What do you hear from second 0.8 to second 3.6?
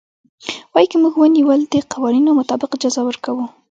که موږ ونيول د قوانينو مطابق جزا ورکوو.